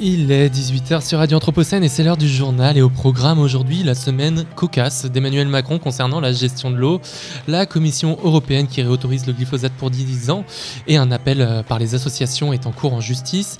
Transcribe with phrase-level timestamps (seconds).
[0.00, 2.76] Il est 18h sur Radio Anthropocène et c'est l'heure du journal.
[2.76, 7.00] Et au programme aujourd'hui la semaine cocasse d'Emmanuel Macron concernant la gestion de l'eau,
[7.46, 10.44] la Commission européenne qui réautorise le glyphosate pour 10 ans
[10.88, 13.58] et un appel euh, par les associations est en cours en justice.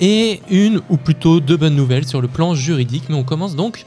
[0.00, 3.04] Et une ou plutôt deux bonnes nouvelles sur le plan juridique.
[3.10, 3.84] Mais on commence donc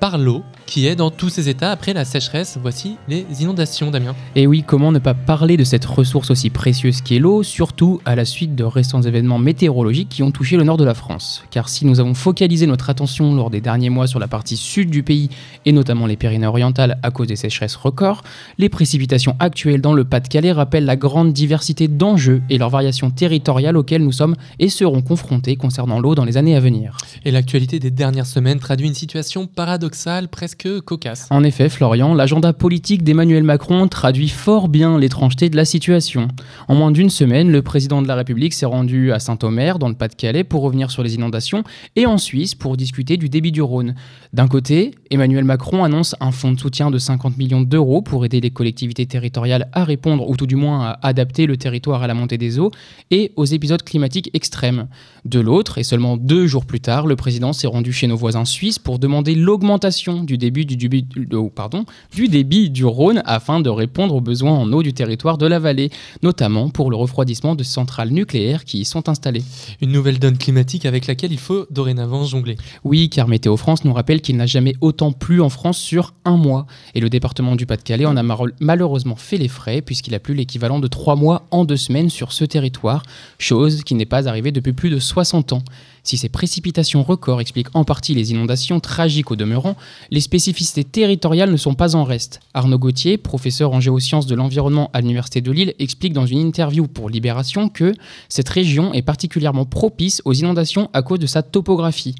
[0.00, 2.58] par l'eau qui est dans tous ses états après la sécheresse.
[2.60, 4.14] Voici les inondations, Damien.
[4.36, 8.14] Et oui, comment ne pas parler de cette ressource aussi précieuse qu'est l'eau, surtout à
[8.14, 11.42] la suite de récents événements météorologiques qui ont touché le nord de la France.
[11.50, 14.90] Car si nous avons focalisé notre attention lors des derniers mois sur la partie sud
[14.90, 15.30] du pays,
[15.64, 18.22] et notamment les Pyrénées-Orientales à cause des sécheresses records,
[18.58, 23.78] les précipitations actuelles dans le Pas-de-Calais rappellent la grande diversité d'enjeux et leurs variations territoriales
[23.78, 26.98] auxquelles nous sommes et serons confrontés concernant l'eau dans les années à venir.
[27.24, 31.26] Et l'actualité des dernières semaines traduit une situation paradoxale, presque cocasse.
[31.30, 36.28] En effet, Florian, l'agenda politique d'Emmanuel Macron traduit fort bien l'étrangeté de la situation.
[36.66, 39.94] En moins d'une semaine, le président de la République s'est rendu à Saint-Omer, dans le
[39.94, 41.62] Pas-de-Calais, pour revenir sur les inondations,
[41.96, 43.94] et en Suisse pour discuter du débit du Rhône.
[44.32, 48.40] D'un côté, Emmanuel Macron annonce un fonds de soutien de 50 millions d'euros pour aider
[48.40, 52.14] les collectivités territoriales à répondre, ou tout du moins à adapter le territoire à la
[52.14, 52.70] montée des eaux
[53.10, 54.88] et aux épisodes climatiques extrêmes.
[55.24, 58.44] De l'autre, et seulement deux jours plus tard, le président s'est rendu chez nos voisins
[58.44, 63.60] suisses pour demander l'augmentation du débit du, du, oh, pardon, du débit du Rhône afin
[63.60, 65.90] de répondre aux besoins en eau du territoire de la vallée,
[66.22, 69.42] notamment pour le refroidissement de centrales nucléaires qui y sont installées.
[69.80, 72.56] Une nouvelle donne climatique avec laquelle il faut dorénavant jongler.
[72.84, 76.36] Oui, car Météo France nous rappelle qu'il n'a jamais autant plu en France sur un
[76.36, 76.66] mois.
[76.94, 78.22] Et le département du Pas-de-Calais en a
[78.60, 82.32] malheureusement fait les frais puisqu'il a plu l'équivalent de trois mois en deux semaines sur
[82.32, 83.02] ce territoire,
[83.38, 85.62] chose qui n'est pas arrivée depuis plus de 60 ans.
[86.02, 89.76] Si ces précipitations records expliquent en partie les inondations tragiques au demeurant,
[90.10, 92.40] les spécificités territoriales ne sont pas en reste.
[92.54, 96.86] Arnaud Gauthier, professeur en géosciences de l'environnement à l'Université de Lille, explique dans une interview
[96.86, 97.94] pour Libération que
[98.28, 102.14] cette région est particulièrement propice aux inondations à cause de sa topographie.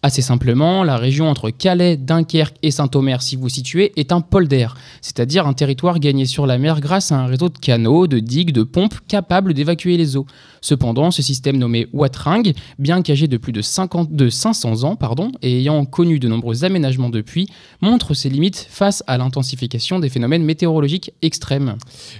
[0.00, 4.68] Assez simplement, la région entre Calais, Dunkerque et Saint-Omer, si vous situez, est un polder,
[5.00, 8.52] c'est-à-dire un territoire gagné sur la mer grâce à un réseau de canaux, de digues,
[8.52, 10.26] de pompes capables d'évacuer les eaux.
[10.60, 15.32] Cependant, ce système nommé Watring, bien qu'âgé de plus de, 50, de 500 ans pardon,
[15.42, 17.48] et ayant connu de nombreux aménagements depuis,
[17.80, 21.76] montre ses limites face à l'intensification des phénomènes météorologiques extrêmes.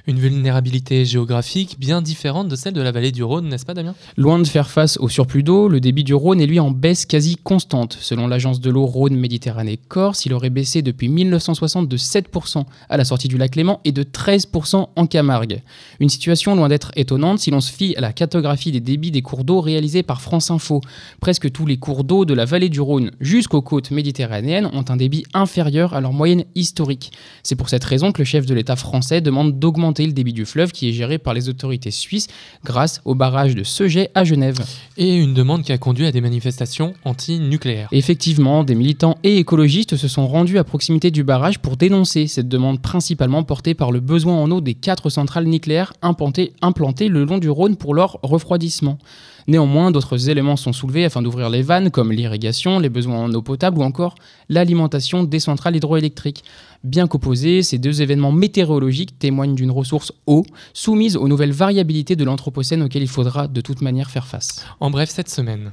[0.07, 3.95] Une vulnérabilité géographique bien différente de celle de la vallée du Rhône, n'est-ce pas Damien?
[4.17, 7.07] Loin de faire face au surplus d'eau, le débit du Rhône est lui en baisse
[7.07, 12.97] quasi constante Selon l'agence de l'eau Rhône-Méditerranée-Corse, il aurait baissé depuis 1960 de 7% à
[12.97, 15.63] la sortie du lac Léman et de 13% en Camargue.
[16.01, 19.23] Une situation loin d'être étonnante si l'on se fie à la cartographie des débits des
[19.23, 20.83] cours d'eau réalisée par France Info.
[21.19, 24.97] Presque tous les cours d'eau de la vallée du Rhône jusqu'aux côtes méditerranéennes ont un
[24.97, 27.11] débit inférieur à leur moyenne historique.
[27.43, 30.45] C'est pour cette raison que le chef de l'État français demande d'augmenter le débit du
[30.45, 32.27] fleuve qui est géré par les autorités suisses
[32.67, 34.59] grâce au barrage de Seget à Genève.
[34.99, 39.97] Et une demande qui a conduit à des manifestations anti-nucléaires Effectivement, des militants et écologistes
[39.97, 44.01] se sont rendus à proximité du barrage pour dénoncer cette demande principalement portée par le
[44.01, 48.18] besoin en eau des quatre centrales nucléaires implantées, implantées le long du Rhône pour leur
[48.23, 48.99] refroidissement.
[49.47, 53.41] Néanmoins, d'autres éléments sont soulevés afin d'ouvrir les vannes, comme l'irrigation, les besoins en eau
[53.41, 54.15] potable ou encore
[54.51, 56.45] l'alimentation des centrales hydroélectriques.
[56.85, 62.25] Bien qu'opposés, ces deux événements météorologiques témoignent d'une ressource eau soumise aux nouvelles variabilités de
[62.25, 64.67] l'Anthropocène auxquelles il faudra de toute manière faire face.
[64.81, 65.73] En bref, cette semaine.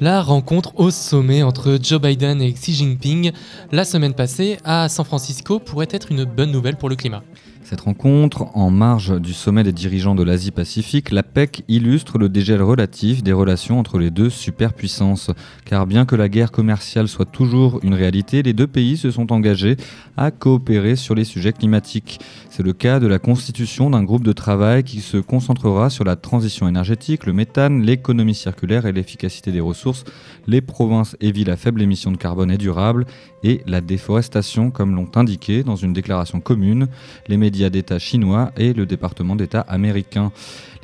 [0.00, 3.32] La rencontre au sommet entre Joe Biden et Xi Jinping
[3.72, 7.24] la semaine passée à San Francisco pourrait être une bonne nouvelle pour le climat.
[7.68, 12.62] Cette rencontre, en marge du sommet des dirigeants de l'Asie-Pacifique, la PEC illustre le dégel
[12.62, 15.30] relatif des relations entre les deux superpuissances.
[15.66, 19.34] Car bien que la guerre commerciale soit toujours une réalité, les deux pays se sont
[19.34, 19.76] engagés
[20.16, 22.20] à coopérer sur les sujets climatiques.
[22.48, 26.16] C'est le cas de la constitution d'un groupe de travail qui se concentrera sur la
[26.16, 30.04] transition énergétique, le méthane, l'économie circulaire et l'efficacité des ressources,
[30.46, 33.04] les provinces et villes à faible émission de carbone et durable,
[33.42, 36.88] et la déforestation, comme l'ont indiqué dans une déclaration commune
[37.28, 40.32] les médias d'État chinois et le département d'État américain.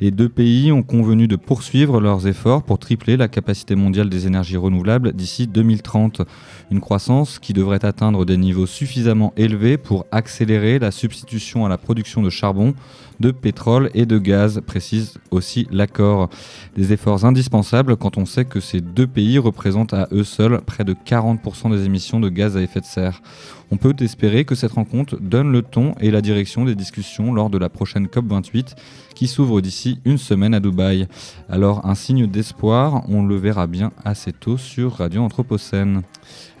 [0.01, 4.27] Les deux pays ont convenu de poursuivre leurs efforts pour tripler la capacité mondiale des
[4.27, 6.21] énergies renouvelables d'ici 2030,
[6.69, 11.77] une croissance qui devrait atteindre des niveaux suffisamment élevés pour accélérer la substitution à la
[11.77, 12.73] production de charbon,
[13.21, 16.29] de pétrole et de gaz, précise aussi l'accord.
[16.75, 20.83] Des efforts indispensables quand on sait que ces deux pays représentent à eux seuls près
[20.83, 23.21] de 40% des émissions de gaz à effet de serre.
[23.71, 27.49] On peut espérer que cette rencontre donne le ton et la direction des discussions lors
[27.49, 28.75] de la prochaine COP28
[29.15, 31.07] qui s'ouvre d'ici une semaine à Dubaï.
[31.49, 36.03] Alors un signe d'espoir, on le verra bien assez tôt sur Radio Anthropocène.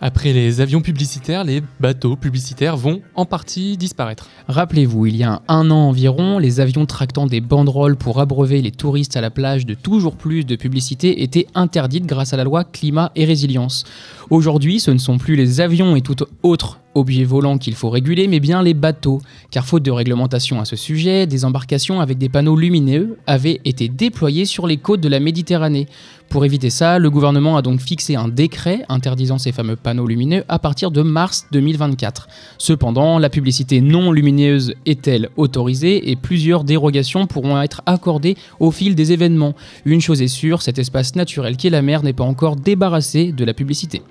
[0.01, 4.29] Après les avions publicitaires, les bateaux publicitaires vont en partie disparaître.
[4.47, 8.71] Rappelez-vous, il y a un an environ, les avions tractant des banderoles pour abreuver les
[8.71, 12.63] touristes à la plage de toujours plus de publicité étaient interdites grâce à la loi
[12.63, 13.85] climat et résilience.
[14.29, 18.27] Aujourd'hui, ce ne sont plus les avions et tout autre objet volant qu'il faut réguler,
[18.27, 19.21] mais bien les bateaux.
[19.51, 23.87] Car faute de réglementation à ce sujet, des embarcations avec des panneaux lumineux avaient été
[23.87, 25.87] déployées sur les côtes de la Méditerranée.
[26.29, 30.43] Pour éviter ça, le gouvernement a donc fixé un décret interdisant ces fameux panneaux lumineux
[30.49, 32.27] à partir de mars 2024.
[32.57, 38.95] Cependant, la publicité non lumineuse est-elle autorisée et plusieurs dérogations pourront être accordées au fil
[38.95, 39.55] des événements.
[39.85, 43.31] Une chose est sûre, cet espace naturel qui est la mer n'est pas encore débarrassé
[43.31, 44.01] de la publicité.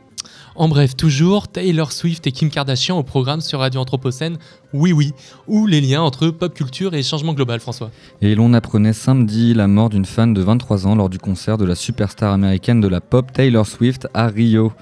[0.56, 4.38] En bref, toujours Taylor Swift et Kim Kardashian au programme sur Radio Anthropocène,
[4.72, 5.12] oui oui,
[5.48, 7.90] ou les liens entre pop culture et changement global, François.
[8.22, 11.64] Et l'on apprenait samedi la mort d'une fan de 23 ans lors du concert de
[11.64, 14.74] la superstar américaine de la pop Taylor Swift à Rio.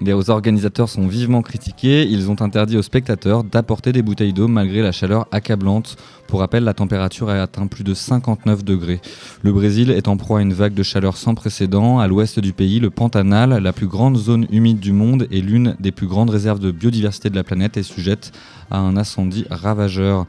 [0.00, 2.06] Les organisateurs sont vivement critiqués.
[2.08, 5.96] Ils ont interdit aux spectateurs d'apporter des bouteilles d'eau malgré la chaleur accablante.
[6.28, 9.00] Pour rappel, la température a atteint plus de 59 degrés.
[9.42, 11.98] Le Brésil est en proie à une vague de chaleur sans précédent.
[11.98, 15.74] À l'ouest du pays, le Pantanal, la plus grande zone humide du monde et l'une
[15.80, 18.30] des plus grandes réserves de biodiversité de la planète, est sujette
[18.70, 20.26] à un incendie ravageur.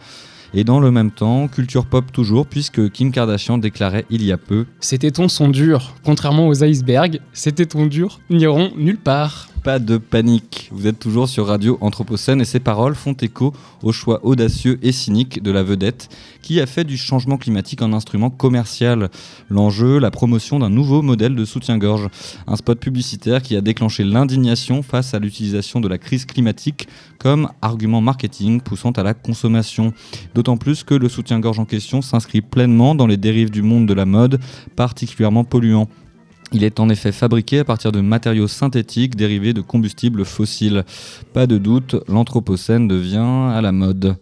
[0.55, 4.37] Et dans le même temps, culture pop toujours, puisque Kim Kardashian déclarait il y a
[4.37, 5.95] peu Ces tétons sont durs.
[6.03, 9.49] Contrairement aux icebergs, ces tétons durs n'iront nulle part.
[9.63, 13.93] Pas de panique, vous êtes toujours sur Radio Anthropocène et ces paroles font écho au
[13.93, 16.09] choix audacieux et cynique de la vedette
[16.41, 19.09] qui a fait du changement climatique un instrument commercial.
[19.49, 22.09] L'enjeu, la promotion d'un nouveau modèle de soutien-gorge.
[22.45, 27.49] Un spot publicitaire qui a déclenché l'indignation face à l'utilisation de la crise climatique comme
[27.61, 29.93] argument marketing poussant à la consommation.
[30.35, 33.93] D'autant plus que le soutien-gorge en question s'inscrit pleinement dans les dérives du monde de
[33.93, 34.41] la mode,
[34.75, 35.87] particulièrement polluants.
[36.53, 40.83] Il est en effet fabriqué à partir de matériaux synthétiques dérivés de combustibles fossiles.
[41.33, 44.17] Pas de doute, l'Anthropocène devient à la mode.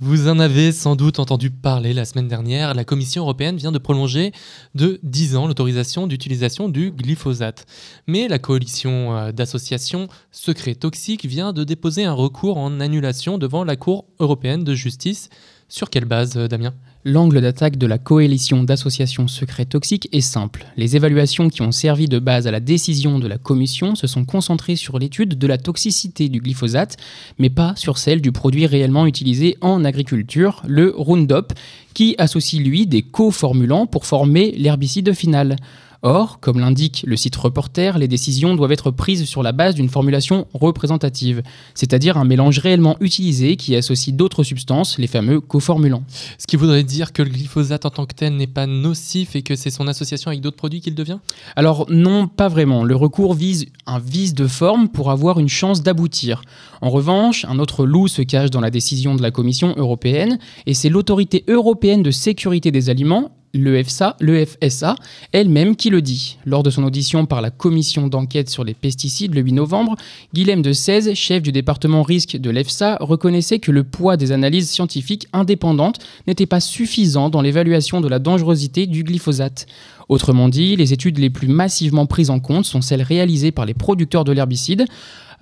[0.00, 3.78] Vous en avez sans doute entendu parler la semaine dernière, la Commission européenne vient de
[3.78, 4.30] prolonger
[4.76, 7.66] de 10 ans l'autorisation d'utilisation du glyphosate.
[8.06, 13.64] Mais la coalition euh, d'associations Secrets Toxiques vient de déposer un recours en annulation devant
[13.64, 15.30] la Cour européenne de justice.
[15.68, 16.74] Sur quelle base, euh, Damien?
[17.04, 20.66] L'angle d'attaque de la coalition d'associations secrets toxiques est simple.
[20.76, 24.24] Les évaluations qui ont servi de base à la décision de la Commission se sont
[24.24, 26.96] concentrées sur l'étude de la toxicité du glyphosate,
[27.38, 31.52] mais pas sur celle du produit réellement utilisé en agriculture, le Roundup,
[31.92, 35.56] qui associe lui des co-formulants pour former l'herbicide final.
[36.04, 39.88] Or, comme l'indique le site Reporter, les décisions doivent être prises sur la base d'une
[39.88, 41.42] formulation représentative,
[41.74, 46.02] c'est-à-dire un mélange réellement utilisé qui associe d'autres substances, les fameux coformulants.
[46.38, 49.42] Ce qui voudrait dire que le glyphosate en tant que tel n'est pas nocif et
[49.42, 51.18] que c'est son association avec d'autres produits qu'il devient?
[51.54, 52.82] Alors non, pas vraiment.
[52.82, 56.42] Le recours vise un vice de forme pour avoir une chance d'aboutir.
[56.80, 60.74] En revanche, un autre loup se cache dans la décision de la Commission européenne, et
[60.74, 64.96] c'est l'autorité européenne de sécurité des aliments, l'EFSA, l'EFSA
[65.32, 66.38] elle-même qui le dit.
[66.44, 69.96] Lors de son audition par la commission d'enquête sur les pesticides le 8 novembre,
[70.34, 74.70] Guilhem de 16, chef du département risque de l'EFSA, reconnaissait que le poids des analyses
[74.70, 79.66] scientifiques indépendantes n'était pas suffisant dans l'évaluation de la dangerosité du glyphosate.
[80.08, 83.74] Autrement dit, les études les plus massivement prises en compte sont celles réalisées par les
[83.74, 84.86] producteurs de l'herbicide,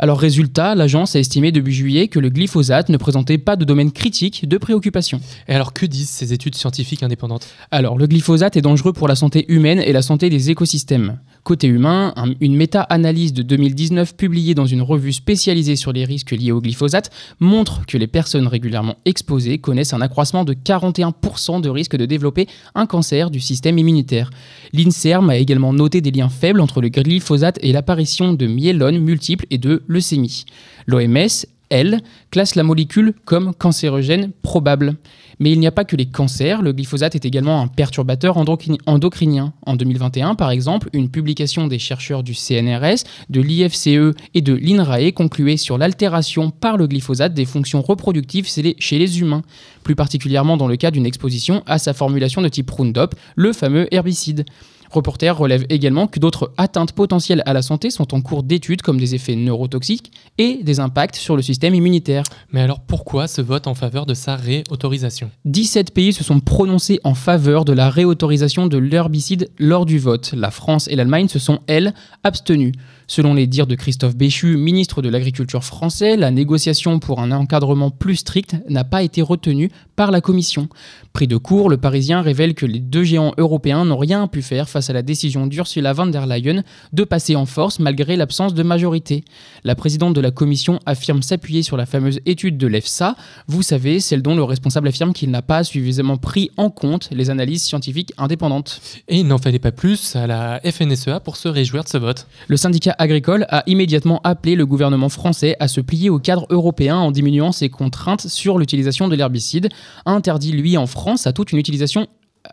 [0.03, 3.93] alors résultat, l'agence a estimé depuis juillet que le glyphosate ne présentait pas de domaine
[3.93, 5.21] critique de préoccupation.
[5.47, 7.47] Et alors que disent ces études scientifiques indépendantes?
[7.71, 11.19] Alors le glyphosate est dangereux pour la santé humaine et la santé des écosystèmes.
[11.43, 16.53] Côté humain, une méta-analyse de 2019 publiée dans une revue spécialisée sur les risques liés
[16.53, 21.97] au glyphosate montre que les personnes régulièrement exposées connaissent un accroissement de 41% de risque
[21.97, 24.31] de développer un cancer du système immunitaire.
[24.75, 29.47] L'INSERM a également noté des liens faibles entre le glyphosate et l'apparition de myélones multiples
[29.51, 30.45] et de leucémie.
[30.87, 32.01] L'OMS elle,
[32.31, 34.97] classe la molécule comme cancérogène probable.
[35.39, 39.55] Mais il n'y a pas que les cancers, le glyphosate est également un perturbateur endocrinien.
[39.65, 45.13] En 2021, par exemple, une publication des chercheurs du CNRS, de l'IFCE et de l'INRAE
[45.13, 49.43] concluait sur l'altération par le glyphosate des fonctions reproductives chez les humains,
[49.83, 53.89] plus particulièrement dans le cas d'une exposition à sa formulation de type Roundup, le fameux
[53.95, 54.45] herbicide.
[54.91, 58.99] Reporter relève également que d'autres atteintes potentielles à la santé sont en cours d'étude, comme
[58.99, 62.25] des effets neurotoxiques et des impacts sur le système immunitaire.
[62.51, 65.31] Mais alors pourquoi ce vote en faveur de sa réautorisation?
[65.45, 70.33] 17 pays se sont prononcés en faveur de la réautorisation de l'herbicide lors du vote.
[70.35, 71.95] La France et l'Allemagne se sont, elles,
[72.25, 72.73] abstenues.
[73.11, 77.91] Selon les dires de Christophe Béchu, ministre de l'Agriculture français, la négociation pour un encadrement
[77.91, 80.69] plus strict n'a pas été retenue par la Commission.
[81.13, 84.69] Pris de court, le Parisien révèle que les deux géants européens n'ont rien pu faire
[84.69, 86.63] face à la décision d'Ursula von der Leyen
[86.93, 89.25] de passer en force malgré l'absence de majorité.
[89.65, 93.17] La présidente de la Commission affirme s'appuyer sur la fameuse étude de l'EFSA,
[93.49, 97.29] vous savez, celle dont le responsable affirme qu'il n'a pas suffisamment pris en compte les
[97.29, 98.81] analyses scientifiques indépendantes.
[99.09, 102.29] Et il n'en fallait pas plus à la FNSEA pour se réjouir de ce vote.
[102.47, 106.97] Le syndicat agricole a immédiatement appelé le gouvernement français à se plier au cadre européen
[106.97, 109.71] en diminuant ses contraintes sur l'utilisation de l'herbicide,
[110.05, 112.07] interdit lui en France à toute une utilisation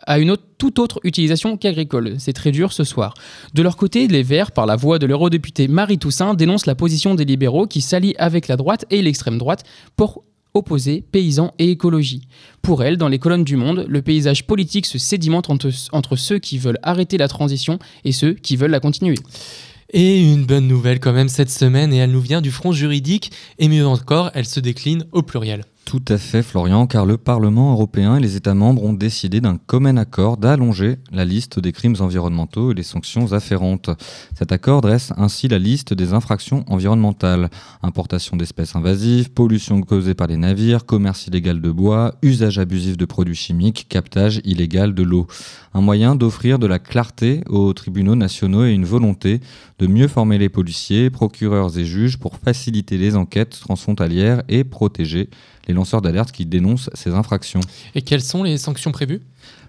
[0.06, 2.16] à une autre, toute autre utilisation qu'agricole.
[2.18, 3.14] C'est très dur ce soir.
[3.54, 7.14] De leur côté, les Verts, par la voix de l'eurodéputée Marie Toussaint, dénoncent la position
[7.14, 9.64] des libéraux qui s'allient avec la droite et l'extrême droite
[9.96, 10.24] pour
[10.54, 12.28] opposer paysans et écologie.
[12.62, 16.38] Pour elle, dans les colonnes du Monde, le paysage politique se sédimente entre, entre ceux
[16.38, 19.14] qui veulent arrêter la transition et ceux qui veulent la continuer.
[19.90, 23.32] Et une bonne nouvelle quand même cette semaine, et elle nous vient du front juridique,
[23.58, 25.64] et mieux encore, elle se décline au pluriel.
[25.88, 29.56] Tout à fait, Florian, car le Parlement européen et les États membres ont décidé d'un
[29.56, 33.88] commun accord d'allonger la liste des crimes environnementaux et les sanctions afférentes.
[34.34, 37.48] Cet accord dresse ainsi la liste des infractions environnementales
[37.82, 43.06] importation d'espèces invasives, pollution causée par les navires, commerce illégal de bois, usage abusif de
[43.06, 45.26] produits chimiques, captage illégal de l'eau.
[45.72, 49.40] Un moyen d'offrir de la clarté aux tribunaux nationaux et une volonté
[49.78, 55.30] de mieux former les policiers, procureurs et juges pour faciliter les enquêtes transfrontalières et protéger
[55.68, 57.60] les lanceurs d'alerte qui dénoncent ces infractions.
[57.94, 59.20] Et quelles sont les sanctions prévues?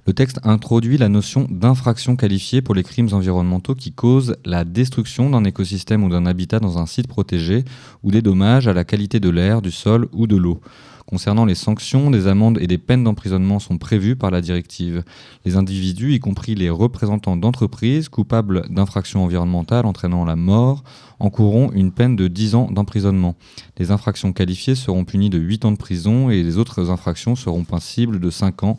[0.08, 5.30] Le texte introduit la notion d'infraction qualifiée pour les crimes environnementaux qui causent la destruction
[5.30, 7.64] d'un écosystème ou d'un habitat dans un site protégé
[8.04, 10.62] ou des dommages à la qualité de l'air, du sol ou de l'eau.
[11.10, 15.04] Concernant les sanctions, des amendes et des peines d'emprisonnement sont prévues par la directive.
[15.44, 20.84] Les individus, y compris les représentants d'entreprises coupables d'infractions environnementales entraînant la mort,
[21.18, 23.36] encourront une peine de 10 ans d'emprisonnement.
[23.80, 27.64] Les infractions qualifiées seront punies de 8 ans de prison et les autres infractions seront
[27.64, 28.78] passibles de 5 ans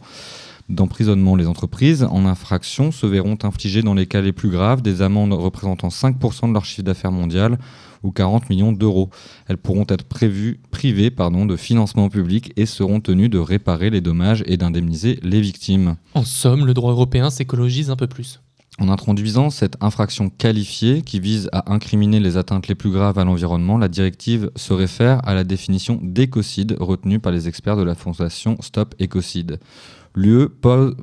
[0.70, 1.36] d'emprisonnement.
[1.36, 5.32] Les entreprises en infraction se verront infliger dans les cas les plus graves des amendes
[5.32, 7.58] représentant 5% de leur chiffre d'affaires mondial
[8.02, 9.10] ou 40 millions d'euros.
[9.46, 14.00] Elles pourront être prévues, privées pardon, de financement public et seront tenues de réparer les
[14.00, 15.96] dommages et d'indemniser les victimes.
[16.14, 18.40] En somme, le droit européen s'écologise un peu plus.
[18.78, 23.24] En introduisant cette infraction qualifiée qui vise à incriminer les atteintes les plus graves à
[23.24, 27.94] l'environnement, la directive se réfère à la définition d'écocide retenue par les experts de la
[27.94, 29.58] fondation Stop Écocide.
[30.14, 30.96] L'UE pose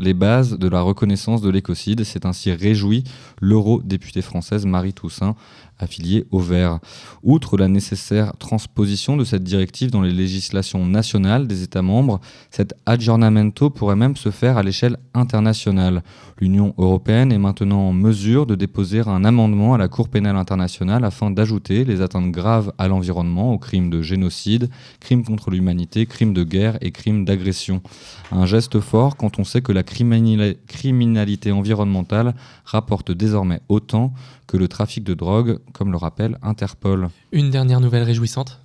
[0.00, 2.04] les bases de la reconnaissance de l'écocide.
[2.04, 3.04] C'est ainsi réjoui
[3.40, 5.36] l'eurodéputée française Marie Toussaint,
[5.78, 6.78] affiliée au Vert.
[7.22, 12.74] Outre la nécessaire transposition de cette directive dans les législations nationales des États membres, cet
[12.86, 16.02] aggiornamento pourrait même se faire à l'échelle internationale.
[16.40, 21.04] L'Union européenne est maintenant en mesure de déposer un amendement à la Cour pénale internationale
[21.04, 26.34] afin d'ajouter les atteintes graves à l'environnement aux crimes de génocide, crimes contre l'humanité, crimes
[26.34, 27.82] de guerre et crimes d'agression.
[28.30, 34.14] Un geste fort quand on sait que la criminalité environnementale rapporte désormais autant
[34.46, 37.10] que le trafic de drogue, comme le rappelle Interpol.
[37.32, 38.60] Une dernière nouvelle réjouissante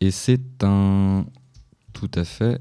[0.00, 1.24] Et c'est un...
[1.94, 2.60] Tout à fait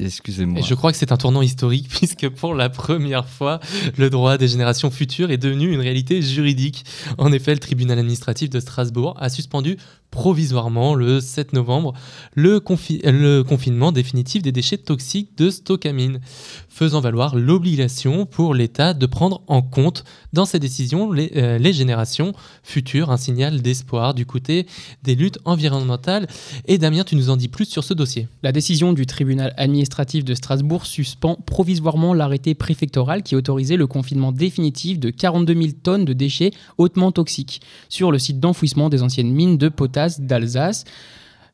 [0.00, 0.60] Excusez-moi.
[0.60, 3.60] je crois que c'est un tournant historique puisque pour la première fois,
[3.96, 6.84] le droit des générations futures est devenu une réalité juridique.
[7.16, 9.76] En effet, le tribunal administratif de Strasbourg a suspendu
[10.14, 11.92] provisoirement le 7 novembre
[12.34, 16.20] le, confinement définitif des déchets toxiques de Stocamine,
[16.68, 21.72] faisant valoir l'obligation pour l'État de prendre en compte dans ses décisions les, euh, les
[21.72, 24.66] générations futures, un signal d'espoir du côté
[25.02, 26.28] des luttes environnementales.
[26.66, 28.28] Et Damien, tu nous en dis plus sur ce dossier.
[28.44, 34.30] La décision du tribunal administratif de Strasbourg suspend provisoirement l'arrêté préfectoral qui autorisait le confinement
[34.30, 39.32] définitif de 42 000 tonnes de déchets hautement toxiques sur le site d'enfouissement des anciennes
[39.32, 40.84] mines de potasse d'Alsace.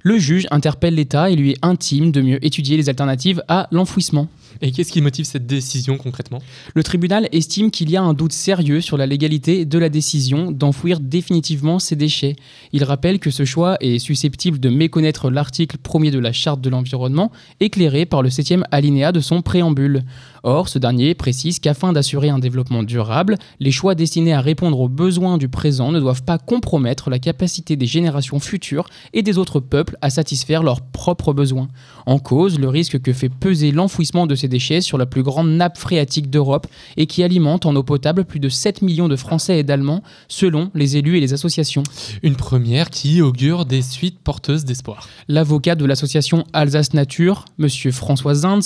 [0.02, 4.28] Le juge interpelle l'État et lui est intime de mieux étudier les alternatives à l'enfouissement.
[4.62, 6.40] Et qu'est-ce qui motive cette décision concrètement?
[6.74, 10.50] Le tribunal estime qu'il y a un doute sérieux sur la légalité de la décision
[10.50, 12.36] d'enfouir définitivement ces déchets.
[12.72, 16.70] Il rappelle que ce choix est susceptible de méconnaître l'article 1er de la Charte de
[16.70, 17.30] l'environnement,
[17.60, 20.02] éclairé par le 7e alinéa de son préambule.
[20.42, 24.88] Or, ce dernier précise qu'afin d'assurer un développement durable, les choix destinés à répondre aux
[24.88, 29.60] besoins du présent ne doivent pas compromettre la capacité des générations futures et des autres
[29.60, 31.68] peuples à satisfaire leurs propres besoins.
[32.06, 35.50] En cause, le risque que fait peser l'enfouissement de ces déchets sur la plus grande
[35.50, 36.66] nappe phréatique d'Europe
[36.96, 40.70] et qui alimente en eau potable plus de 7 millions de Français et d'Allemands, selon
[40.74, 41.82] les élus et les associations.
[42.22, 45.08] Une première qui augure des suites porteuses d'espoir.
[45.28, 48.62] L'avocat de l'association Alsace Nature, Monsieur François Zinde,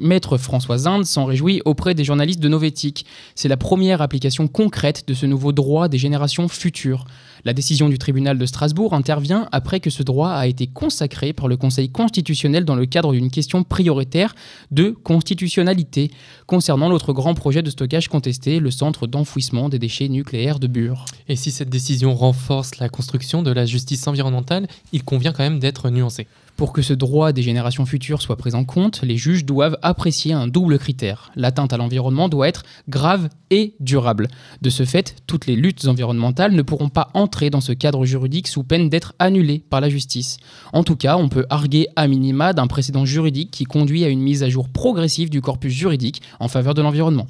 [0.00, 3.06] maître François Zinde, s'en réjouit auprès des journalistes de Novétique.
[3.34, 7.04] C'est la première application concrète de ce nouveau droit des générations futures.
[7.44, 11.48] La décision du tribunal de Strasbourg intervient après que ce droit a été consacré par
[11.48, 14.34] le Conseil constitutionnel dans le cadre d'une question prioritaire
[14.70, 16.10] de constitutionnalité
[16.46, 21.04] concernant l'autre grand projet de stockage contesté, le centre d'enfouissement des déchets nucléaires de Bure.
[21.28, 25.58] Et si cette décision renforce la construction de la justice environnementale, il convient quand même
[25.58, 26.26] d'être nuancé.
[26.56, 30.32] Pour que ce droit des générations futures soit pris en compte, les juges doivent apprécier
[30.32, 31.30] un double critère.
[31.36, 34.28] L'atteinte à l'environnement doit être grave et durable.
[34.62, 38.48] De ce fait, toutes les luttes environnementales ne pourront pas entrer dans ce cadre juridique
[38.48, 40.38] sous peine d'être annulées par la justice.
[40.72, 44.22] En tout cas, on peut arguer à minima d'un précédent juridique qui conduit à une
[44.22, 47.26] mise à jour progressive du corpus juridique en faveur de l'environnement.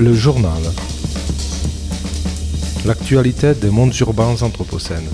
[0.00, 0.62] Le journal.
[2.86, 5.10] L'actualité des mondes urbains anthropocènes.